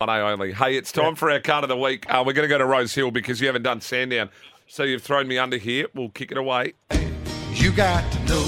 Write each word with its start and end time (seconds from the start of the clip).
One 0.00 0.10
A 0.10 0.20
only. 0.20 0.52
Hey, 0.52 0.76
it's 0.76 0.92
time 0.92 1.16
for 1.16 1.28
our 1.28 1.40
card 1.40 1.64
of 1.64 1.68
the 1.68 1.76
week. 1.76 2.06
Uh, 2.08 2.22
we're 2.24 2.32
going 2.32 2.44
to 2.44 2.48
go 2.48 2.56
to 2.56 2.64
Rosehill 2.64 3.10
because 3.10 3.40
you 3.40 3.48
haven't 3.48 3.64
done 3.64 3.80
Sandown. 3.80 4.30
So 4.68 4.84
you've 4.84 5.02
thrown 5.02 5.26
me 5.26 5.38
under 5.38 5.56
here. 5.56 5.88
We'll 5.92 6.10
kick 6.10 6.30
it 6.30 6.38
away. 6.38 6.74
You 7.54 7.72
got 7.72 8.12
to 8.12 8.24
know 8.26 8.44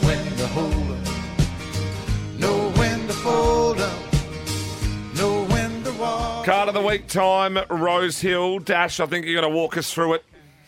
when 0.00 0.36
to 0.38 0.46
hold 0.46 0.72
up, 0.92 2.38
know 2.38 2.70
when 2.78 3.06
to 3.06 3.12
fold 3.12 3.80
up, 3.82 4.12
know 5.16 5.44
when 5.44 5.84
to 5.84 5.92
walk. 5.92 6.46
Card 6.46 6.68
of 6.68 6.74
the 6.74 6.80
week 6.80 7.06
time, 7.06 7.58
Rosehill. 7.68 8.60
Dash, 8.60 8.98
I 8.98 9.04
think 9.04 9.26
you're 9.26 9.38
going 9.38 9.52
to 9.52 9.54
walk 9.54 9.76
us 9.76 9.92
through 9.92 10.14
it. 10.14 10.24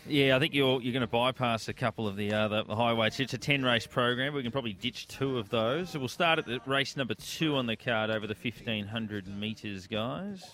Yeah, 0.08 0.36
I 0.36 0.38
think 0.38 0.54
you're 0.54 0.80
you're 0.80 0.92
going 0.92 1.00
to 1.00 1.06
bypass 1.06 1.68
a 1.68 1.72
couple 1.72 2.06
of 2.06 2.16
the 2.16 2.32
uh, 2.32 2.64
highways. 2.74 3.18
It's 3.18 3.34
a 3.34 3.38
ten 3.38 3.64
race 3.64 3.86
program. 3.86 4.34
We 4.34 4.42
can 4.42 4.52
probably 4.52 4.72
ditch 4.72 5.08
two 5.08 5.38
of 5.38 5.48
those. 5.48 5.90
So 5.90 5.98
we'll 5.98 6.08
start 6.08 6.38
at 6.38 6.46
the 6.46 6.60
race 6.66 6.96
number 6.96 7.14
two 7.14 7.56
on 7.56 7.66
the 7.66 7.76
card 7.76 8.10
over 8.10 8.26
the 8.26 8.34
fifteen 8.34 8.86
hundred 8.86 9.26
metres, 9.26 9.86
guys. 9.86 10.44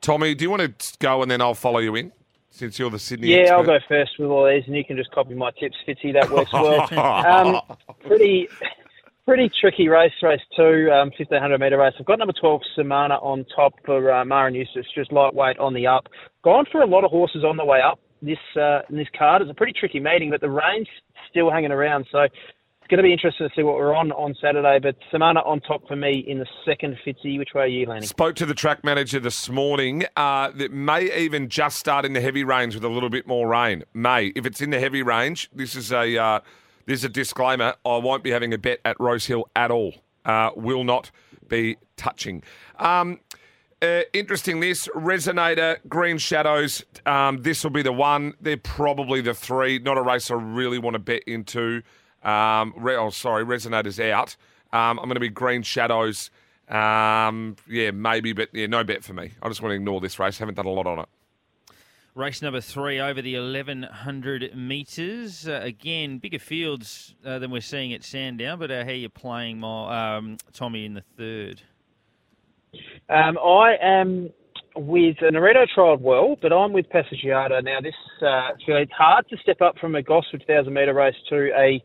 Tommy, 0.00 0.34
do 0.34 0.44
you 0.44 0.50
want 0.50 0.78
to 0.78 0.98
go 0.98 1.22
and 1.22 1.30
then 1.30 1.40
I'll 1.40 1.54
follow 1.54 1.78
you 1.78 1.94
in 1.94 2.12
since 2.50 2.78
you're 2.78 2.90
the 2.90 2.98
Sydney 2.98 3.28
Yeah, 3.28 3.36
expert? 3.36 3.54
I'll 3.54 3.64
go 3.64 3.78
first 3.88 4.12
with 4.18 4.28
all 4.28 4.48
these, 4.48 4.64
and 4.66 4.76
you 4.76 4.84
can 4.84 4.96
just 4.96 5.10
copy 5.10 5.34
my 5.34 5.50
tips, 5.52 5.76
Fitzy. 5.86 6.12
That 6.12 6.30
works 6.30 6.52
well. 6.52 6.88
um, 7.26 7.60
pretty, 8.06 8.48
pretty 9.24 9.50
tricky 9.60 9.88
race, 9.88 10.12
race 10.22 10.40
two, 10.56 10.90
um, 10.92 11.10
1500 11.18 11.58
metre 11.58 11.78
race. 11.78 11.94
I've 11.98 12.06
got 12.06 12.18
number 12.18 12.34
12, 12.34 12.62
Samana, 12.74 13.14
on 13.16 13.44
top 13.54 13.74
for 13.84 14.12
uh, 14.12 14.24
Mara 14.24 14.52
Eustace, 14.52 14.86
just 14.94 15.12
lightweight 15.12 15.58
on 15.58 15.74
the 15.74 15.86
up. 15.86 16.08
Gone 16.42 16.66
for 16.70 16.82
a 16.82 16.86
lot 16.86 17.04
of 17.04 17.10
horses 17.10 17.44
on 17.44 17.56
the 17.56 17.64
way 17.64 17.80
up. 17.80 17.98
This 18.22 18.38
uh, 18.56 18.80
in 18.88 18.96
this 18.96 19.08
card. 19.18 19.42
It's 19.42 19.50
a 19.50 19.54
pretty 19.54 19.72
tricky 19.72 19.98
meeting, 19.98 20.30
but 20.30 20.40
the 20.40 20.48
rain's 20.48 20.86
still 21.28 21.50
hanging 21.50 21.72
around, 21.72 22.06
so 22.12 22.20
it's 22.20 22.88
going 22.88 22.98
to 22.98 23.02
be 23.02 23.12
interesting 23.12 23.48
to 23.48 23.54
see 23.54 23.64
what 23.64 23.74
we're 23.74 23.94
on 23.94 24.12
on 24.12 24.34
Saturday. 24.40 24.78
But 24.80 24.96
Samana 25.10 25.40
on 25.40 25.60
top 25.60 25.86
for 25.88 25.96
me 25.96 26.24
in 26.26 26.38
the 26.38 26.46
second, 26.64 26.96
Fitzy. 27.04 27.36
Which 27.36 27.50
way 27.54 27.62
are 27.62 27.66
you 27.66 27.86
landing? 27.86 28.06
Spoke 28.06 28.36
to 28.36 28.46
the 28.46 28.54
track 28.54 28.84
manager 28.84 29.18
this 29.18 29.48
morning. 29.48 30.04
Uh, 30.16 30.50
that 30.52 30.72
may 30.72 31.12
even 31.16 31.48
just 31.48 31.78
start 31.78 32.04
in 32.04 32.12
the 32.12 32.20
heavy 32.20 32.44
range 32.44 32.74
with 32.74 32.84
a 32.84 32.88
little 32.88 33.10
bit 33.10 33.26
more 33.26 33.48
rain. 33.48 33.82
May, 33.92 34.26
if 34.36 34.46
it's 34.46 34.60
in 34.60 34.70
the 34.70 34.78
heavy 34.78 35.02
range, 35.02 35.50
this 35.52 35.74
is 35.74 35.90
a 35.90 36.16
uh, 36.16 36.40
this 36.86 37.00
is 37.00 37.04
a 37.04 37.08
disclaimer. 37.08 37.74
I 37.84 37.96
won't 37.96 38.22
be 38.22 38.30
having 38.30 38.54
a 38.54 38.58
bet 38.58 38.80
at 38.84 39.00
Rosehill 39.00 39.48
at 39.56 39.70
all. 39.70 39.94
Uh, 40.24 40.50
will 40.54 40.84
not 40.84 41.10
be 41.48 41.76
touching. 41.96 42.42
Um, 42.78 43.20
uh, 43.82 44.02
interesting. 44.12 44.60
This 44.60 44.88
resonator, 44.88 45.78
Green 45.88 46.18
Shadows. 46.18 46.84
Um, 47.04 47.42
this 47.42 47.64
will 47.64 47.70
be 47.70 47.82
the 47.82 47.92
one. 47.92 48.34
They're 48.40 48.56
probably 48.56 49.20
the 49.20 49.34
three. 49.34 49.78
Not 49.78 49.98
a 49.98 50.02
race 50.02 50.30
I 50.30 50.34
really 50.34 50.78
want 50.78 50.94
to 50.94 51.00
bet 51.00 51.22
into. 51.26 51.82
Um, 52.22 52.72
re- 52.76 52.96
oh, 52.96 53.10
sorry, 53.10 53.44
Resonator's 53.44 53.98
out. 53.98 54.36
Um, 54.72 54.98
I'm 54.98 55.06
going 55.06 55.14
to 55.14 55.20
be 55.20 55.28
Green 55.28 55.62
Shadows. 55.62 56.30
Um, 56.68 57.56
yeah, 57.68 57.90
maybe, 57.90 58.32
but 58.32 58.48
yeah, 58.52 58.66
no 58.66 58.84
bet 58.84 59.04
for 59.04 59.12
me. 59.12 59.32
I 59.42 59.48
just 59.48 59.60
want 59.60 59.72
to 59.72 59.76
ignore 59.76 60.00
this 60.00 60.18
race. 60.18 60.38
Haven't 60.38 60.54
done 60.54 60.66
a 60.66 60.70
lot 60.70 60.86
on 60.86 61.00
it. 61.00 61.08
Race 62.14 62.42
number 62.42 62.60
three 62.60 63.00
over 63.00 63.22
the 63.22 63.38
1100 63.38 64.54
metres. 64.54 65.48
Uh, 65.48 65.60
again, 65.62 66.18
bigger 66.18 66.38
fields 66.38 67.14
uh, 67.24 67.38
than 67.38 67.50
we're 67.50 67.62
seeing 67.62 67.94
at 67.94 68.04
Sandown, 68.04 68.58
but 68.58 68.70
uh, 68.70 68.84
how 68.84 68.90
you 68.90 69.08
playing, 69.08 69.60
my, 69.60 70.16
um, 70.16 70.36
Tommy, 70.52 70.84
in 70.84 70.94
the 70.94 71.02
third? 71.16 71.62
Um, 73.08 73.36
I 73.38 73.74
am 73.82 74.30
with 74.74 75.16
Naredo 75.18 75.66
trialled 75.76 76.00
well, 76.00 76.36
but 76.40 76.52
I'm 76.52 76.72
with 76.72 76.86
Passagiata. 76.88 77.62
Now, 77.62 77.80
this 77.82 77.94
uh, 78.22 78.54
it's 78.54 78.66
really 78.66 78.88
hard 78.96 79.28
to 79.28 79.36
step 79.38 79.60
up 79.60 79.76
from 79.78 79.94
a 79.94 80.02
Gosford 80.02 80.44
1,000 80.46 80.72
metre 80.72 80.94
race 80.94 81.14
to 81.28 81.50
a, 81.54 81.82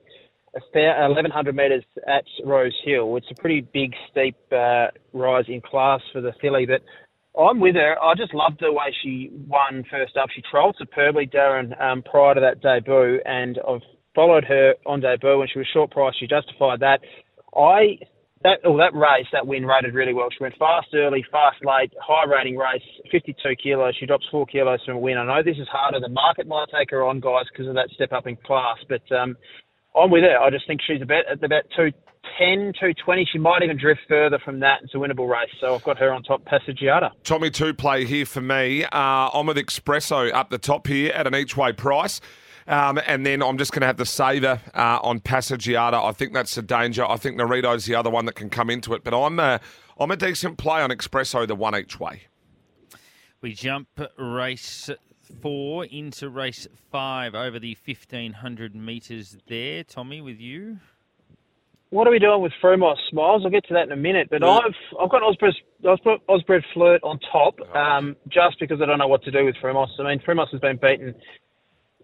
a 0.56 0.60
fair 0.72 0.96
1,100 1.02 1.56
metres 1.56 1.84
at 2.08 2.24
Rose 2.46 2.76
Hill. 2.86 3.18
It's 3.18 3.28
a 3.32 3.42
pretty 3.42 3.62
big, 3.74 3.94
steep 4.10 4.38
uh, 4.52 4.88
rise 5.12 5.46
in 5.50 5.62
class 5.62 6.02
for 6.14 6.22
the 6.22 6.32
filly, 6.42 6.66
but 6.66 6.82
I'm 7.40 7.60
with 7.60 7.76
her. 7.76 8.02
I 8.02 8.16
just 8.16 8.34
loved 8.34 8.62
the 8.62 8.72
way 8.72 8.96
she 9.04 9.30
won 9.48 9.84
first 9.92 10.16
up. 10.16 10.30
She 10.34 10.42
trolled 10.50 10.78
superbly, 10.80 11.28
Darren, 11.28 11.80
um, 11.82 12.02
prior 12.02 12.36
to 12.36 12.42
that 12.42 12.62
debut, 12.62 13.20
and 13.26 13.60
I've 13.68 13.82
followed 14.16 14.46
her 14.46 14.76
on 14.86 15.02
debut 15.02 15.38
when 15.38 15.48
she 15.52 15.60
was 15.60 15.68
short 15.74 15.92
price. 15.92 16.16
She 16.18 16.26
justified 16.26 16.80
that. 16.80 17.02
I 17.56 18.00
that 18.44 18.60
oh, 18.66 18.78
that 18.78 18.94
race, 18.94 19.28
that 19.34 19.48
win 19.48 19.66
rated 19.66 19.94
really 19.94 20.14
well. 20.14 20.30
She 20.30 20.44
went 20.44 20.56
fast 20.58 20.88
early, 20.94 21.26
fast 21.32 21.58
late, 21.66 21.92
high 22.02 22.26
rating 22.26 22.58
race, 22.58 22.84
52 23.12 23.56
kilos. 23.62 23.96
She 24.00 24.06
drops 24.06 24.26
four 24.30 24.46
kilos 24.46 24.80
from 24.86 24.98
a 24.98 25.00
win. 25.00 25.18
I 25.18 25.26
know 25.26 25.44
this 25.44 25.58
is 25.58 25.68
harder. 25.68 26.00
The 26.00 26.10
market 26.10 26.48
might 26.48 26.68
take 26.72 26.92
her 26.92 27.04
on, 27.04 27.20
guys, 27.20 27.46
because 27.52 27.68
of 27.68 27.76
that 27.76 27.90
step 27.94 28.12
up 28.14 28.28
in 28.28 28.36
class. 28.38 28.78
But 28.88 29.04
um, 29.12 29.36
I'm 29.96 30.12
with 30.12 30.24
her. 30.24 30.38
I 30.38 30.50
just 30.50 30.68
think 30.68 30.82
she's 30.86 31.02
about 31.02 31.26
at 31.32 31.44
about 31.44 31.64
210, 31.76 32.74
220. 32.80 33.28
She 33.32 33.40
might 33.40 33.64
even 33.64 33.78
drift 33.78 34.02
further 34.08 34.40
from 34.44 34.60
that. 34.60 34.80
It's 34.84 34.94
a 34.94 34.98
winnable 34.98 35.30
race. 35.30 35.50
So 35.60 35.74
I've 35.74 35.84
got 35.84 35.98
her 35.98 36.14
on 36.14 36.24
top, 36.24 36.46
Passagiata. 36.46 37.12
Tommy 37.24 37.50
two 37.50 37.74
play 37.74 38.06
here 38.06 38.26
for 38.26 38.42
me. 38.42 38.84
Uh, 38.84 39.30
I'm 39.34 39.48
with 39.48 39.58
Espresso 39.58 40.32
up 40.34 40.50
the 40.50 40.60
top 40.60 40.88
here 40.88 41.12
at 41.14 41.26
an 41.26 41.36
each 41.36 41.58
way 41.58 41.74
price. 41.74 42.22
Um, 42.68 43.00
and 43.08 43.26
then 43.26 43.42
I'm 43.42 43.58
just 43.58 43.72
going 43.72 43.82
to 43.82 43.88
have 43.88 43.98
the 43.98 44.06
saver 44.06 44.60
uh, 44.74 45.00
on 45.02 45.22
Passagiata. 45.22 46.04
I 46.04 46.12
think 46.12 46.34
that's 46.34 46.56
the 46.56 46.62
danger. 46.62 47.06
I 47.06 47.16
think 47.16 47.38
Narito's 47.38 47.86
the 47.86 47.96
other 47.96 48.10
one 48.10 48.26
that 48.26 48.36
can 48.36 48.50
come 48.50 48.70
into 48.70 48.94
it. 48.94 49.04
But 49.04 49.14
I'm 49.14 49.40
a, 49.40 49.62
I'm 50.00 50.12
a 50.12 50.18
decent 50.18 50.58
play 50.58 50.82
on 50.82 50.90
Espresso, 50.90 51.48
the 51.48 51.56
one 51.56 51.76
each 51.78 52.00
way. 52.00 52.24
We 53.40 53.54
jump 53.54 53.88
race 54.18 54.90
four 55.42 55.86
into 55.86 56.30
race 56.30 56.68
five 56.92 57.36
over 57.36 57.60
the 57.60 57.78
1500 57.86 58.76
metres 58.76 59.38
there. 59.48 59.84
Tommy, 59.84 60.22
with 60.22 60.40
you? 60.40 60.80
What 61.90 62.06
are 62.06 62.12
we 62.12 62.20
doing 62.20 62.42
with 62.42 62.52
Frumos 62.62 62.98
Smiles? 63.10 63.44
I'll 63.46 63.52
get 63.52 63.66
to 63.68 63.74
that 63.76 63.84
in 63.84 63.94
a 63.94 63.96
minute. 63.96 64.28
But 64.30 64.44
I've 64.44 64.76
I've 65.00 65.10
got 65.10 65.22
Osbred, 65.22 65.54
Osbred, 65.86 66.18
Osbred 66.28 66.62
Flirt 66.74 67.02
on 67.02 67.18
top, 67.32 67.56
um, 67.74 68.18
just 68.28 68.60
because 68.60 68.82
I 68.82 68.86
don't 68.86 68.98
know 68.98 69.08
what 69.08 69.24
to 69.24 69.32
do 69.32 69.46
with 69.46 69.56
Frumos. 69.64 69.88
I 69.98 70.04
mean, 70.04 70.20
Frumos 70.20 70.52
has 70.52 70.60
been 70.60 70.76
beaten 70.76 71.16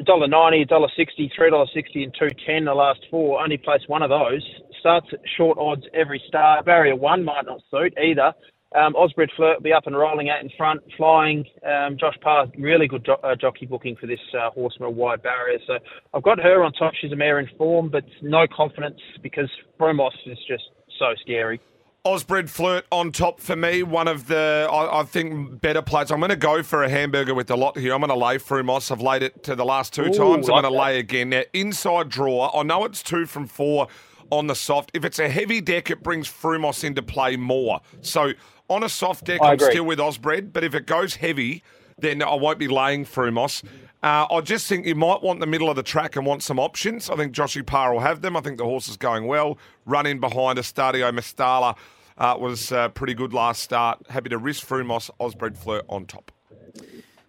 dollar 0.06 0.28
ninety, 0.28 0.66
dollar 0.66 0.90
sixty, 0.98 1.32
three 1.36 1.52
dollar 1.52 1.68
sixty, 1.74 2.04
and 2.04 2.14
two 2.18 2.30
ten 2.46 2.66
the 2.66 2.74
last 2.74 3.00
four. 3.12 3.42
Only 3.42 3.58
placed 3.58 3.90
one 3.90 4.02
of 4.02 4.10
those. 4.10 4.44
Starts 4.80 5.08
at 5.14 5.20
short 5.38 5.58
odds 5.60 5.84
every 5.94 6.22
start. 6.28 6.66
Barrier 6.66 6.96
one 6.96 7.24
might 7.24 7.46
not 7.46 7.62
suit 7.72 7.94
either. 7.98 8.34
Um, 8.76 8.96
Osbred 8.96 9.30
Flirt 9.36 9.58
will 9.58 9.64
be 9.64 9.72
up 9.72 9.86
and 9.86 9.96
rolling 9.96 10.30
out 10.30 10.42
in 10.42 10.50
front, 10.58 10.82
flying. 10.98 11.46
Um, 11.64 11.96
Josh 12.00 12.16
Parr, 12.22 12.48
really 12.58 12.88
good 12.88 13.06
jo- 13.06 13.20
uh, 13.24 13.36
jockey 13.36 13.68
booking 13.68 13.96
for 14.02 14.08
this 14.08 14.20
uh, 14.34 14.50
horse 14.50 14.76
from 14.76 14.88
a 14.88 14.90
wide 14.90 15.22
barrier. 15.22 15.60
So 15.68 15.74
I've 16.14 16.24
got 16.24 16.40
her 16.40 16.64
on 16.64 16.74
top. 16.74 16.94
She's 17.00 17.12
a 17.12 17.16
mare 17.16 17.40
in 17.40 17.48
form, 17.56 17.90
but 17.90 18.04
no 18.24 18.48
confidence 18.52 19.00
because 19.22 19.50
Frumos 19.80 20.10
is 20.26 20.40
just 20.48 20.64
so 20.98 21.14
scary. 21.22 21.62
Osbred 22.06 22.50
Flirt 22.50 22.86
on 22.92 23.14
top 23.14 23.40
for 23.40 23.56
me. 23.56 23.82
One 23.82 24.10
of 24.10 24.28
the, 24.28 24.68
I, 24.70 25.00
I 25.00 25.04
think, 25.04 25.62
better 25.62 25.82
plays. 25.82 26.12
I'm 26.12 26.20
going 26.20 26.32
to 26.32 26.36
go 26.36 26.62
for 26.62 26.84
a 26.84 26.90
hamburger 26.90 27.34
with 27.34 27.48
the 27.48 27.56
lot 27.56 27.78
here. 27.78 27.94
I'm 27.94 28.02
going 28.02 28.10
to 28.10 28.26
lay 28.26 28.38
Frumos. 28.38 28.92
I've 28.92 29.02
laid 29.02 29.24
it 29.24 29.42
to 29.44 29.56
the 29.56 29.64
last 29.64 29.94
two 29.94 30.04
Ooh, 30.04 30.14
times. 30.14 30.50
I'm 30.50 30.56
like 30.56 30.64
going 30.64 30.64
to 30.64 30.70
lay 30.78 31.00
again. 31.00 31.30
Now, 31.30 31.44
inside 31.54 32.10
draw, 32.10 32.52
I 32.54 32.64
know 32.64 32.84
it's 32.84 33.02
two 33.02 33.26
from 33.26 33.48
four 33.48 33.88
on 34.32 34.48
the 34.48 34.56
soft. 34.56 34.92
If 34.94 35.06
it's 35.06 35.20
a 35.20 35.30
heavy 35.30 35.62
deck, 35.62 35.90
it 35.90 36.04
brings 36.04 36.28
Frumos 36.28 36.84
into 36.84 37.02
play 37.02 37.38
more. 37.38 37.80
So 38.02 38.34
on 38.70 38.84
a 38.84 38.90
soft 38.90 39.24
deck, 39.24 39.42
I 39.42 39.50
I'm 39.50 39.54
agree. 39.54 39.72
still 39.72 39.86
with 39.86 40.00
Osbred. 40.00 40.52
But 40.52 40.66
if 40.66 40.76
it 40.76 40.86
goes 40.86 41.16
heavy, 41.16 41.64
then 41.98 42.22
I 42.22 42.36
won't 42.36 42.60
be 42.60 42.68
laying 42.68 43.06
Frumos. 43.06 43.64
Uh, 44.04 44.28
I 44.30 44.42
just 44.42 44.68
think 44.68 44.86
you 44.86 44.96
might 44.96 45.24
want 45.24 45.40
the 45.40 45.48
middle 45.48 45.70
of 45.70 45.78
the 45.78 45.84
track 45.84 46.18
and 46.18 46.26
want 46.26 46.44
some 46.44 46.60
options. 46.60 47.10
I 47.10 47.16
think 47.16 47.34
Joshy 47.34 47.66
Parr 47.66 47.94
will 47.94 48.02
have 48.02 48.22
them. 48.22 48.36
I 48.36 48.42
think 48.42 48.58
the 48.58 48.66
horse 48.66 48.90
is 48.90 48.98
going 48.98 49.28
well. 49.28 49.58
Run 49.86 50.06
in 50.06 50.20
behind 50.20 50.60
Estadio 50.60 51.10
Mestalla 51.18 51.78
uh, 52.18 52.36
was 52.38 52.72
uh, 52.72 52.90
pretty 52.90 53.14
good 53.14 53.34
last 53.34 53.64
start. 53.64 54.06
Happy 54.10 54.30
to 54.30 54.38
risk 54.38 54.68
Frumos, 54.68 55.10
Osbred 55.22 55.58
Flirt 55.58 55.86
on 55.88 56.06
top. 56.06 56.32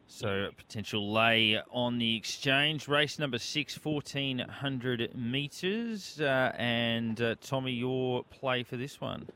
So, 0.06 0.50
potential 0.56 1.12
lay 1.12 1.60
on 1.72 1.98
the 1.98 2.16
exchange. 2.16 2.86
Race 2.86 3.18
number 3.18 3.38
six, 3.38 3.74
1400 3.82 5.16
metres. 5.16 6.20
Uh, 6.20 6.52
and 6.56 7.20
uh, 7.20 7.34
Tommy, 7.40 7.72
your 7.72 8.24
play 8.24 8.62
for 8.62 8.76
this 8.76 9.00
one? 9.00 9.26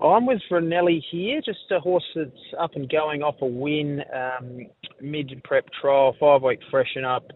I'm 0.00 0.26
with 0.26 0.40
Ranelli 0.50 1.02
here, 1.10 1.40
just 1.44 1.70
a 1.70 1.78
horse 1.78 2.04
that's 2.14 2.30
up 2.58 2.74
and 2.74 2.88
going 2.88 3.22
off 3.22 3.36
a 3.42 3.46
win, 3.46 4.02
um, 4.14 4.66
mid 5.00 5.42
prep 5.44 5.66
trial, 5.80 6.16
five 6.18 6.42
week 6.42 6.60
freshen 6.70 7.04
up. 7.04 7.26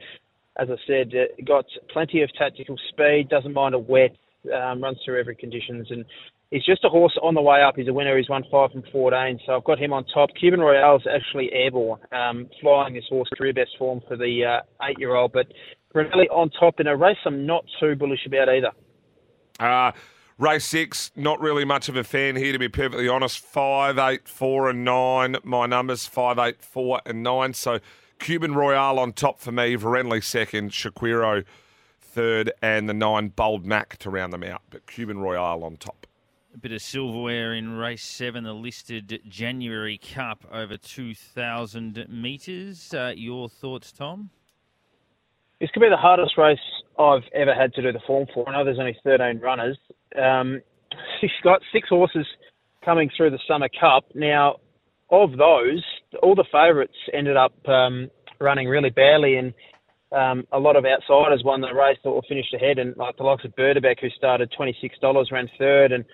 As 0.57 0.69
I 0.71 0.77
said, 0.87 1.13
uh, 1.15 1.43
got 1.45 1.67
plenty 1.93 2.23
of 2.23 2.31
tactical 2.35 2.77
speed, 2.89 3.29
doesn't 3.29 3.53
mind 3.53 3.75
a 3.75 3.79
wet, 3.79 4.17
um, 4.55 4.83
runs 4.83 4.99
through 5.05 5.21
every 5.21 5.35
conditions, 5.35 5.89
and 5.91 6.07
he's 6.51 6.65
just 6.65 6.85
a 6.85 6.89
horse 6.89 7.17
on 7.23 7.35
the 7.35 7.43
way 7.43 7.61
up. 7.61 7.77
He's 7.77 7.89
a 7.89 7.93
winner. 7.93 8.17
He's 8.17 8.31
won 8.31 8.45
five 8.51 8.71
from 8.71 8.85
14, 8.93 9.41
so 9.45 9.57
I've 9.57 9.65
got 9.65 9.79
him 9.79 9.93
on 9.93 10.05
top. 10.07 10.31
Cuban 10.39 10.61
Royale's 10.61 11.07
actually 11.13 11.53
airborne, 11.53 12.01
um, 12.13 12.49
flying 12.63 12.95
this 12.95 13.05
horse 13.11 13.29
career 13.37 13.53
best 13.53 13.73
form 13.79 14.01
for 14.09 14.17
the 14.17 14.45
uh, 14.45 14.87
eight 14.87 14.99
year 14.99 15.15
old, 15.15 15.33
but 15.33 15.49
Ranelli 15.95 16.27
on 16.31 16.51
top 16.51 16.81
in 16.81 16.87
a 16.87 16.97
race 16.97 17.19
I'm 17.25 17.47
not 17.47 17.65
too 17.79 17.95
bullish 17.95 18.27
about 18.27 18.49
either. 18.49 18.73
Uh, 19.61 19.93
race 20.39 20.65
six, 20.65 21.11
not 21.17 21.41
really 21.41 21.65
much 21.65 21.89
of 21.89 21.97
a 21.97 22.05
fan 22.05 22.37
here, 22.37 22.53
to 22.53 22.59
be 22.59 22.69
perfectly 22.69 23.09
honest. 23.09 23.39
Five, 23.39 23.99
eight, 23.99 24.29
four, 24.29 24.69
and 24.69 24.85
nine. 24.85 25.37
My 25.45 25.67
numbers 25.67 26.07
five, 26.07 26.39
eight, 26.39 26.63
four, 26.63 27.01
and 27.07 27.23
nine. 27.23 27.55
So 27.55 27.81
Cuban 28.19 28.55
Royale 28.55 28.99
on 28.99 29.13
top 29.13 29.41
for 29.41 29.53
me, 29.53 29.77
Varenly 29.77 30.23
second, 30.23 30.71
Shaquiro 30.71 31.45
third, 32.01 32.53
and 32.63 32.89
the 32.89 32.95
nine 32.95 33.29
Bold 33.29 33.67
Mac 33.67 33.97
to 33.99 34.11
round 34.11 34.33
them 34.33 34.45
out. 34.45 34.63
But 34.71 34.87
Cuban 34.87 35.19
Royale 35.19 35.65
on 35.65 35.77
top. 35.77 36.07
A 36.55 36.59
bit 36.59 36.71
of 36.71 36.81
silverware 36.81 37.53
in 37.53 37.73
race 37.73 38.05
seven, 38.05 38.45
the 38.45 38.53
listed 38.53 39.21
January 39.29 39.99
Cup 39.99 40.45
over 40.53 40.77
2,000 40.77 42.07
metres. 42.09 42.95
Uh, 42.95 43.13
your 43.17 43.49
thoughts, 43.49 43.91
Tom? 43.91 44.31
This 45.61 45.71
could 45.73 45.81
be 45.81 45.89
the 45.89 45.97
hardest 45.97 46.39
race 46.39 46.59
I've 46.99 47.23
ever 47.35 47.55
had 47.55 47.73
to 47.75 47.83
do 47.83 47.93
the 47.93 48.01
form 48.07 48.27
for. 48.33 48.49
I 48.49 48.53
know 48.53 48.65
there's 48.65 48.79
only 48.79 48.97
13 49.05 49.41
runners. 49.41 49.79
Um, 50.21 50.61
she's 51.21 51.31
got 51.43 51.61
six 51.73 51.89
horses 51.89 52.27
coming 52.85 53.11
through 53.17 53.31
the 53.31 53.39
Summer 53.49 53.69
Cup. 53.81 54.05
Now, 54.15 54.57
of 55.11 55.33
those, 55.33 55.85
all 56.23 56.35
the 56.35 56.45
favourites 56.53 56.95
ended 57.13 57.37
up 57.37 57.55
um, 57.69 58.11
running 58.41 58.69
really 58.69 58.91
badly, 58.91 59.37
and 59.37 59.55
um, 60.13 60.45
a 60.53 60.59
lot 60.59 60.77
of 60.77 60.85
outsiders 60.85 61.43
won 61.45 61.61
the 61.61 61.73
race 61.75 61.99
or 62.05 62.23
finished 62.29 62.55
ahead. 62.55 62.79
And 62.79 62.97
like 62.97 63.17
the 63.17 63.25
likes 63.25 63.45
of 63.45 63.57
Berdebeck, 63.57 64.01
who 64.01 64.11
started 64.11 64.53
$26, 64.59 65.33
ran 65.33 65.49
third, 65.59 65.93
and 65.93 66.05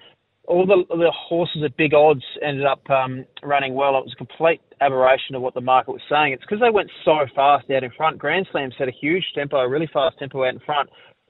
all 0.46 0.66
the, 0.66 0.84
the 0.88 1.12
horses 1.12 1.62
at 1.64 1.76
big 1.76 1.94
odds 1.94 2.24
ended 2.42 2.66
up 2.66 2.88
um, 2.90 3.24
running 3.42 3.74
well. 3.74 3.96
It 3.98 4.04
was 4.04 4.14
a 4.14 4.16
complete 4.16 4.60
aberration 4.80 5.34
of 5.34 5.42
what 5.42 5.54
the 5.54 5.60
market 5.60 5.92
was 5.92 6.00
saying. 6.10 6.32
It's 6.32 6.42
because 6.42 6.60
they 6.60 6.70
went 6.70 6.90
so 7.04 7.18
fast 7.34 7.70
out 7.70 7.84
in 7.84 7.90
front. 7.96 8.18
Grand 8.18 8.46
Slam 8.50 8.70
set 8.76 8.88
a 8.88 8.92
huge 8.92 9.24
tempo, 9.34 9.58
a 9.58 9.68
really 9.68 9.88
fast 9.92 10.18
tempo 10.18 10.44
out 10.44 10.54
in 10.54 10.60
front. 10.60 10.88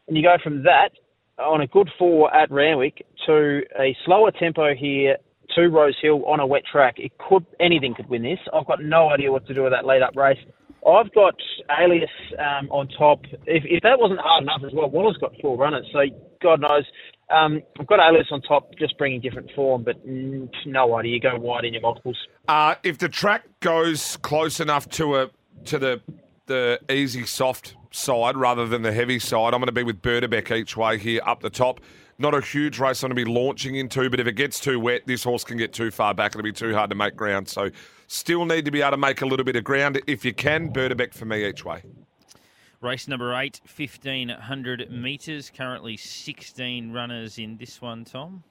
And 0.08 0.16
you 0.16 0.22
go 0.22 0.36
from 0.42 0.62
that 0.62 0.90
on 1.38 1.60
a 1.60 1.66
good 1.66 1.88
four 1.98 2.34
at 2.34 2.50
Randwick 2.50 3.04
to 3.26 3.60
a 3.78 3.96
slower 4.04 4.30
tempo 4.30 4.74
here 4.74 5.16
to 5.56 5.68
Rosehill 5.68 6.24
on 6.26 6.40
a 6.40 6.46
wet 6.46 6.62
track. 6.70 6.94
It 6.98 7.12
could 7.18 7.44
anything 7.58 7.94
could 7.94 8.08
win 8.08 8.22
this. 8.22 8.38
I've 8.54 8.66
got 8.66 8.82
no 8.82 9.10
idea 9.10 9.32
what 9.32 9.46
to 9.46 9.54
do 9.54 9.64
with 9.64 9.72
that 9.72 9.84
lead 9.84 10.02
up 10.02 10.14
race. 10.16 10.38
I've 10.86 11.12
got 11.14 11.34
Alias 11.78 12.10
um, 12.38 12.70
on 12.70 12.88
top. 12.88 13.24
If, 13.46 13.64
if 13.66 13.82
that 13.82 13.98
wasn't 13.98 14.20
hard 14.20 14.42
enough 14.42 14.62
as 14.66 14.72
well, 14.72 14.88
Waller's 14.88 15.18
got 15.18 15.32
four 15.40 15.56
runners, 15.56 15.86
so 15.92 16.00
God 16.42 16.60
knows. 16.60 16.84
Um, 17.30 17.62
I've 17.78 17.86
got 17.86 18.00
Alias 18.00 18.28
on 18.30 18.40
top, 18.42 18.70
just 18.78 18.98
bringing 18.98 19.20
different 19.20 19.50
form, 19.54 19.84
but 19.84 19.96
no 20.04 20.96
idea. 20.96 21.14
You 21.14 21.20
go 21.20 21.38
wide 21.38 21.64
in 21.64 21.74
your 21.74 21.82
multiples. 21.82 22.16
Uh, 22.48 22.74
if 22.82 22.98
the 22.98 23.08
track 23.08 23.44
goes 23.60 24.16
close 24.18 24.58
enough 24.58 24.88
to 24.90 25.16
a 25.16 25.30
to 25.66 25.78
the 25.78 26.00
the 26.46 26.80
easy 26.90 27.24
soft 27.26 27.76
side 27.92 28.36
rather 28.36 28.66
than 28.66 28.82
the 28.82 28.92
heavy 28.92 29.18
side, 29.20 29.54
I'm 29.54 29.60
going 29.60 29.66
to 29.66 29.72
be 29.72 29.84
with 29.84 30.02
Berdebeck 30.02 30.50
each 30.56 30.76
way 30.76 30.98
here 30.98 31.20
up 31.24 31.40
the 31.40 31.50
top. 31.50 31.80
Not 32.20 32.34
a 32.34 32.42
huge 32.42 32.78
race 32.78 33.02
I'm 33.02 33.08
going 33.08 33.16
to 33.16 33.24
be 33.24 33.32
launching 33.32 33.76
into, 33.76 34.10
but 34.10 34.20
if 34.20 34.26
it 34.26 34.34
gets 34.34 34.60
too 34.60 34.78
wet, 34.78 35.06
this 35.06 35.24
horse 35.24 35.42
can 35.42 35.56
get 35.56 35.72
too 35.72 35.90
far 35.90 36.12
back. 36.12 36.32
It'll 36.32 36.42
be 36.42 36.52
too 36.52 36.74
hard 36.74 36.90
to 36.90 36.96
make 36.96 37.16
ground. 37.16 37.48
So, 37.48 37.70
still 38.08 38.44
need 38.44 38.66
to 38.66 38.70
be 38.70 38.82
able 38.82 38.90
to 38.90 38.96
make 38.98 39.22
a 39.22 39.26
little 39.26 39.42
bit 39.42 39.56
of 39.56 39.64
ground. 39.64 39.98
If 40.06 40.22
you 40.22 40.34
can, 40.34 40.70
Berdebeck 40.70 41.14
for 41.14 41.24
me 41.24 41.46
each 41.46 41.64
way. 41.64 41.82
Race 42.82 43.08
number 43.08 43.34
eight, 43.40 43.62
1500 43.74 44.90
metres. 44.90 45.50
Currently 45.50 45.96
16 45.96 46.92
runners 46.92 47.38
in 47.38 47.56
this 47.56 47.80
one, 47.80 48.04
Tom. 48.04 48.44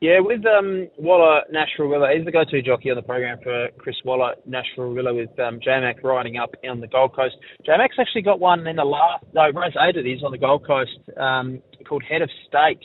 Yeah, 0.00 0.20
with 0.20 0.40
um, 0.46 0.88
Waller 0.96 1.42
Nash 1.52 1.68
Rawiller, 1.78 2.16
he's 2.16 2.24
the 2.24 2.32
go-to 2.32 2.62
jockey 2.62 2.88
on 2.88 2.96
the 2.96 3.02
program 3.02 3.38
for 3.42 3.68
Chris 3.76 3.96
Waller 4.02 4.34
Nash 4.46 4.64
Rawiller 4.78 5.14
with 5.14 5.38
um, 5.38 5.60
J-Mac 5.62 6.02
riding 6.02 6.38
up 6.38 6.54
on 6.68 6.80
the 6.80 6.86
Gold 6.86 7.14
Coast. 7.14 7.34
J-Mac's 7.66 7.96
actually 8.00 8.22
got 8.22 8.40
one 8.40 8.66
in 8.66 8.76
the 8.76 8.84
last, 8.84 9.24
no, 9.34 9.50
race 9.50 9.76
eight 9.78 9.96
it 9.96 10.08
is 10.08 10.22
on 10.24 10.32
the 10.32 10.38
Gold 10.38 10.66
Coast 10.66 10.98
um, 11.18 11.60
called 11.86 12.02
Head 12.08 12.22
of 12.22 12.30
State. 12.48 12.80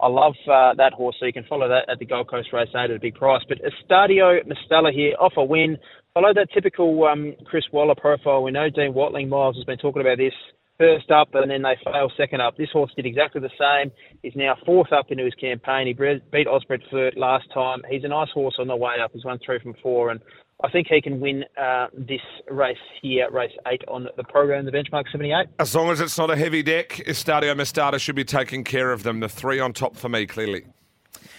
I 0.00 0.08
love 0.08 0.34
uh, 0.50 0.72
that 0.76 0.94
horse, 0.94 1.16
so 1.20 1.26
you 1.26 1.34
can 1.34 1.44
follow 1.48 1.68
that 1.68 1.90
at 1.90 1.98
the 1.98 2.06
Gold 2.06 2.30
Coast 2.30 2.48
race 2.52 2.68
eight 2.74 2.90
at 2.90 2.96
a 2.96 3.00
big 3.00 3.14
price. 3.14 3.42
But 3.46 3.58
Estadio 3.58 4.40
Mestalla 4.48 4.90
here, 4.90 5.14
off 5.20 5.34
a 5.36 5.44
win. 5.44 5.76
Follow 6.14 6.32
that 6.32 6.48
typical 6.54 7.04
um, 7.04 7.34
Chris 7.44 7.64
Waller 7.72 7.94
profile. 7.94 8.42
We 8.42 8.52
know 8.52 8.70
Dean 8.70 8.94
Watling 8.94 9.28
Miles 9.28 9.56
has 9.56 9.64
been 9.64 9.78
talking 9.78 10.00
about 10.00 10.16
this 10.16 10.32
first 10.78 11.10
up 11.10 11.28
and 11.34 11.50
then 11.50 11.62
they 11.62 11.76
fail 11.84 12.10
second 12.16 12.40
up. 12.40 12.56
This 12.56 12.70
horse 12.72 12.92
did 12.96 13.06
exactly 13.06 13.40
the 13.40 13.50
same. 13.58 13.92
He's 14.22 14.36
now 14.36 14.56
fourth 14.64 14.92
up 14.92 15.10
into 15.10 15.24
his 15.24 15.34
campaign. 15.34 15.86
He 15.86 15.92
beat 15.92 16.46
Osbred 16.46 16.88
Flirt 16.90 17.16
last 17.16 17.46
time. 17.52 17.82
He's 17.90 18.04
a 18.04 18.08
nice 18.08 18.30
horse 18.30 18.56
on 18.58 18.68
the 18.68 18.76
way 18.76 18.94
up. 19.02 19.12
He's 19.12 19.24
won 19.24 19.38
three 19.44 19.60
from 19.60 19.74
four 19.82 20.10
and 20.10 20.20
I 20.62 20.70
think 20.70 20.86
he 20.88 21.00
can 21.02 21.20
win 21.20 21.44
uh, 21.60 21.88
this 21.92 22.20
race 22.48 22.76
here, 23.02 23.28
race 23.30 23.52
eight 23.66 23.82
on 23.88 24.08
the 24.16 24.24
program, 24.24 24.64
the 24.64 24.70
benchmark 24.70 25.04
78. 25.10 25.48
As 25.58 25.74
long 25.74 25.90
as 25.90 26.00
it's 26.00 26.16
not 26.16 26.30
a 26.30 26.36
heavy 26.36 26.62
deck, 26.62 26.90
Estadio 27.06 27.54
Mestalla 27.54 27.98
should 27.98 28.14
be 28.14 28.24
taking 28.24 28.62
care 28.62 28.92
of 28.92 29.02
them. 29.02 29.20
The 29.20 29.28
three 29.28 29.58
on 29.58 29.72
top 29.72 29.96
for 29.96 30.08
me, 30.08 30.26
clearly. 30.26 30.64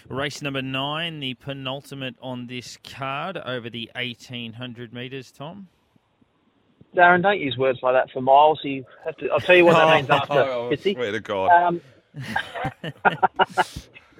Race 0.09 0.41
number 0.41 0.61
nine, 0.61 1.19
the 1.19 1.33
penultimate 1.33 2.15
on 2.21 2.47
this 2.47 2.77
card 2.83 3.37
over 3.37 3.69
the 3.69 3.89
1800 3.95 4.93
metres, 4.93 5.31
Tom. 5.31 5.69
Darren, 6.95 7.21
don't 7.21 7.39
use 7.39 7.57
words 7.57 7.79
like 7.81 7.93
that 7.93 8.11
for 8.11 8.21
miles. 8.21 8.59
You 8.63 8.85
have 9.05 9.15
to. 9.17 9.29
I'll 9.29 9.39
tell 9.39 9.55
you 9.55 9.65
what 9.65 9.73
that 9.73 9.87
means 9.95 10.09
after. 10.09 10.33
Oh, 10.33 10.69
Fitzy. 10.71 10.93
swear 10.93 11.11
to 11.11 11.19
God. 11.19 11.51
Um, 11.51 11.81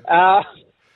uh, 0.10 0.42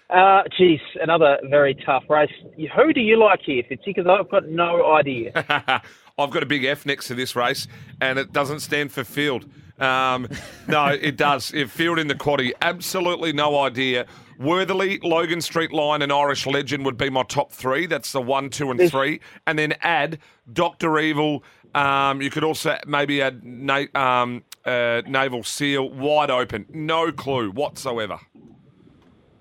uh, 0.09 0.41
geez, 0.57 0.79
another 1.01 1.37
very 1.49 1.75
tough 1.85 2.03
race. 2.09 2.31
Who 2.75 2.93
do 2.93 3.01
you 3.01 3.19
like 3.19 3.41
here, 3.45 3.63
Fitzy? 3.63 3.85
Because 3.95 4.07
I've 4.07 4.29
got 4.29 4.47
no 4.47 4.93
idea. 4.93 5.31
I've 6.17 6.31
got 6.31 6.43
a 6.43 6.47
big 6.47 6.65
F 6.65 6.85
next 6.85 7.07
to 7.07 7.15
this 7.15 7.35
race, 7.35 7.67
and 8.01 8.19
it 8.19 8.33
doesn't 8.33 8.59
stand 8.59 8.91
for 8.91 9.03
field. 9.03 9.45
Um, 9.79 10.27
no, 10.67 10.87
it 10.87 11.15
does. 11.15 11.53
If 11.53 11.71
field 11.71 11.99
in 11.99 12.07
the 12.07 12.15
quaddy, 12.15 12.51
absolutely 12.61 13.31
no 13.31 13.57
idea. 13.59 14.05
Worthily, 14.37 14.99
Logan 15.03 15.41
Street 15.41 15.71
Line, 15.71 16.01
and 16.01 16.11
Irish 16.11 16.45
Legend 16.45 16.85
would 16.85 16.97
be 16.97 17.09
my 17.09 17.23
top 17.23 17.51
three. 17.51 17.85
That's 17.85 18.11
the 18.11 18.21
one, 18.21 18.49
two, 18.49 18.71
and 18.71 18.89
three. 18.89 19.21
And 19.47 19.57
then 19.59 19.73
add 19.81 20.19
Doctor 20.51 20.97
Evil. 20.99 21.43
Um, 21.75 22.21
you 22.21 22.29
could 22.29 22.43
also 22.43 22.77
maybe 22.87 23.21
add 23.21 23.43
na- 23.43 23.85
um, 23.95 24.43
uh, 24.65 25.01
Naval 25.07 25.43
Seal 25.43 25.89
wide 25.89 26.31
open. 26.31 26.65
No 26.69 27.11
clue 27.11 27.51
whatsoever. 27.51 28.19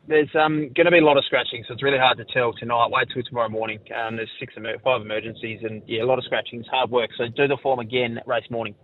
There's 0.07 0.35
um, 0.35 0.71
going 0.75 0.87
to 0.87 0.91
be 0.91 0.99
a 0.99 1.05
lot 1.05 1.19
of 1.19 1.25
scratching, 1.27 1.65
so 1.69 1.75
it's 1.75 1.83
really 1.83 1.99
hard 1.99 2.17
to 2.17 2.25
tell 2.33 2.55
tonight. 2.55 2.89
Wait 2.91 3.09
till 3.13 3.23
tomorrow 3.23 3.51
morning. 3.51 3.79
Um, 3.95 4.17
there's 4.17 4.31
six, 4.41 4.55
emer- 4.57 4.79
five 4.79 5.03
emergencies, 5.03 5.61
and 5.63 5.83
yeah, 5.87 6.03
a 6.03 6.07
lot 6.07 6.19
of 6.19 6.25
scratching. 6.25 6.61
It's 6.61 6.69
hard 6.69 6.91
work. 6.91 7.11
So 7.19 7.25
do 7.29 7.47
the 7.47 7.59
form 7.63 7.79
again 7.79 8.19
race 8.27 8.49
morning. 8.51 8.75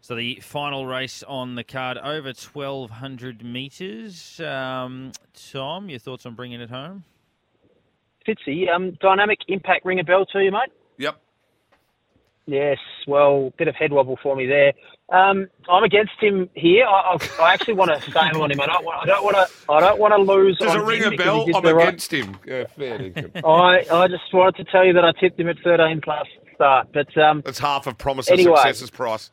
So 0.00 0.16
the 0.16 0.40
final 0.42 0.86
race 0.86 1.22
on 1.22 1.54
the 1.54 1.62
card 1.62 1.98
over 1.98 2.32
1,200 2.32 3.44
metres. 3.44 4.40
Um, 4.40 5.12
Tom, 5.52 5.88
your 5.88 6.00
thoughts 6.00 6.26
on 6.26 6.34
bringing 6.34 6.60
it 6.60 6.70
home? 6.70 7.04
Fitzy, 8.26 8.68
um, 8.68 8.98
dynamic 9.00 9.38
impact 9.46 9.84
ring 9.84 10.00
a 10.00 10.04
bell 10.04 10.26
to 10.26 10.40
you, 10.40 10.50
mate? 10.50 10.72
Yes, 12.46 12.78
well, 13.06 13.52
bit 13.56 13.68
of 13.68 13.74
head 13.76 13.92
wobble 13.92 14.18
for 14.22 14.34
me 14.34 14.46
there. 14.46 14.72
Um, 15.12 15.46
I'm 15.70 15.84
against 15.84 16.12
him 16.20 16.48
here. 16.54 16.84
I, 16.86 17.16
I, 17.16 17.42
I 17.42 17.52
actually 17.54 17.74
want 17.74 17.92
to 17.92 18.00
stay 18.10 18.18
on 18.20 18.50
him. 18.50 18.60
I 18.60 18.66
don't 18.66 18.84
want. 18.84 18.98
I 19.02 19.06
don't 19.06 19.24
want 19.24 19.36
to. 19.36 19.72
I 19.72 19.80
don't 19.80 20.00
want 20.00 20.12
to 20.14 20.20
lose. 20.20 20.58
Does 20.58 20.74
it 20.74 20.78
ring 20.82 21.04
a 21.04 21.16
bell? 21.16 21.46
I'm 21.54 21.62
the 21.62 21.74
right- 21.74 21.88
against 21.88 22.12
him. 22.12 22.36
Yeah, 22.46 22.64
fair 22.76 22.98
dinkum. 22.98 23.30
I 23.44 23.94
I 23.94 24.08
just 24.08 24.24
wanted 24.32 24.64
to 24.64 24.72
tell 24.72 24.84
you 24.84 24.92
that 24.94 25.04
I 25.04 25.12
tipped 25.20 25.38
him 25.38 25.48
at 25.48 25.56
13 25.62 26.00
plus 26.02 26.26
start, 26.54 26.88
but 26.92 27.16
um, 27.16 27.42
That's 27.44 27.58
half 27.58 27.86
of 27.86 27.96
promise 27.98 28.30
Anyway. 28.30 28.56
success's 28.56 28.90
price. 28.90 29.30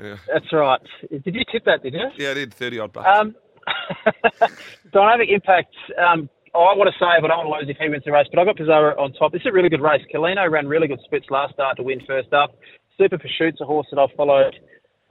Yeah. 0.00 0.16
that's 0.32 0.52
right. 0.52 0.80
Did 1.10 1.34
you 1.34 1.42
tip 1.50 1.64
that? 1.64 1.82
Did 1.82 1.94
you? 1.94 2.08
yeah, 2.16 2.30
I 2.30 2.34
did 2.34 2.54
30 2.54 2.78
odd 2.78 2.92
bucks. 2.92 3.08
Um, 3.18 3.34
dynamic 4.92 5.28
impact. 5.30 5.74
Um, 5.98 6.28
I 6.64 6.74
want 6.74 6.90
to 6.90 6.98
say, 6.98 7.20
but 7.20 7.30
I 7.30 7.36
don't 7.36 7.46
want 7.46 7.62
to 7.62 7.66
lose 7.66 7.70
if 7.70 7.80
he 7.80 7.88
wins 7.88 8.04
the 8.04 8.12
race. 8.12 8.26
But 8.30 8.40
I've 8.40 8.46
got 8.46 8.56
Pizarro 8.56 8.96
on 8.98 9.12
top. 9.14 9.32
This 9.32 9.42
is 9.42 9.50
a 9.50 9.52
really 9.52 9.68
good 9.68 9.82
race. 9.82 10.02
Colino 10.12 10.50
ran 10.50 10.66
really 10.66 10.88
good 10.88 11.00
splits 11.04 11.26
last 11.30 11.54
start 11.54 11.76
to 11.76 11.82
win 11.82 12.00
first 12.06 12.32
up. 12.32 12.56
Super 12.96 13.18
Pursuit's 13.18 13.60
a 13.60 13.64
horse 13.64 13.86
that 13.92 13.98
I've 13.98 14.14
followed 14.16 14.54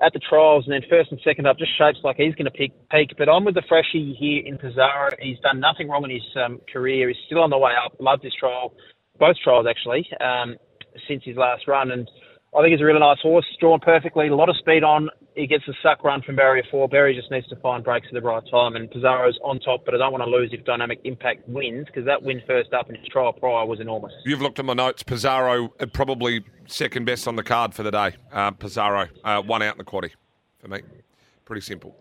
at 0.04 0.14
the 0.14 0.20
trials, 0.20 0.66
and 0.68 0.74
then 0.74 0.84
first 0.90 1.10
and 1.12 1.20
second 1.24 1.48
up 1.48 1.58
just 1.58 1.72
shapes 1.78 2.00
like 2.04 2.18
he's 2.18 2.36
going 2.36 2.46
to 2.46 2.52
peak. 2.52 2.74
peak. 2.92 3.16
But 3.18 3.30
I'm 3.30 3.46
with 3.46 3.56
the 3.56 3.66
freshie 3.68 4.16
here 4.20 4.46
in 4.46 4.58
Pizarro. 4.58 5.10
He's 5.20 5.40
done 5.40 5.60
nothing 5.60 5.90
wrong 5.90 6.04
in 6.04 6.12
his 6.12 6.28
um, 6.36 6.60
career. 6.72 7.08
He's 7.08 7.18
still 7.26 7.42
on 7.42 7.50
the 7.50 7.58
way 7.58 7.72
up. 7.74 7.96
Loved 8.00 8.24
his 8.24 8.34
trial, 8.40 8.74
both 9.18 9.36
trials 9.44 9.66
actually, 9.70 10.08
um, 10.22 10.56
since 11.08 11.24
his 11.26 11.38
last 11.38 11.68
run, 11.68 11.92
and 11.92 12.08
I 12.56 12.62
think 12.62 12.72
he's 12.72 12.82
a 12.82 12.86
really 12.86 13.00
nice 13.00 13.20
horse, 13.22 13.46
drawn 13.60 13.80
perfectly, 13.80 14.28
a 14.28 14.36
lot 14.36 14.50
of 14.50 14.58
speed 14.58 14.84
on. 14.84 15.10
He 15.38 15.46
gets 15.46 15.68
a 15.68 15.74
suck 15.84 16.04
run 16.04 16.24
from 16.24 16.36
barrier 16.36 16.64
four. 16.72 16.90
Barry 16.90 17.14
just 17.14 17.30
needs 17.30 17.48
to 17.50 17.56
find 17.58 17.84
breaks 17.84 18.08
at 18.08 18.14
the 18.14 18.22
right 18.22 18.42
time, 18.50 18.76
and 18.76 18.90
Pizarro's 18.90 19.38
on 19.44 19.60
top, 19.60 19.86
but 19.86 19.94
I 19.94 20.00
don't 20.00 20.12
want 20.12 20.24
to 20.24 20.30
lose 20.30 20.50
if 20.52 20.66
Dynamic 20.66 21.00
Impact 21.04 21.48
wins 21.48 21.86
because 21.86 22.06
that 22.06 22.24
win 22.24 22.42
first 22.48 22.74
up 22.74 22.90
in 22.90 22.96
his 22.96 23.08
trial 23.08 23.34
prior 23.34 23.64
was 23.64 23.80
enormous. 23.80 24.12
You've 24.26 24.42
looked 24.42 24.58
at 24.58 24.66
my 24.66 24.74
notes. 24.74 25.04
Pizarro 25.04 25.72
uh, 25.80 25.86
probably 25.86 26.44
second 26.66 27.06
best 27.06 27.28
on 27.28 27.36
the 27.36 27.44
card 27.44 27.76
for 27.76 27.84
the 27.84 27.92
day. 27.92 28.16
Uh, 28.32 28.50
Pizarro 28.50 29.10
uh, 29.24 29.44
one 29.44 29.62
out 29.62 29.76
in 29.76 29.78
the 29.78 29.84
quaddy 29.84 30.10
for 30.58 30.70
me. 30.70 30.82
Pretty 31.46 31.62
simple. 31.62 31.96